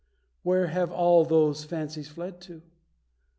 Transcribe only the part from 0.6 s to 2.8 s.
have all those fancies fled to?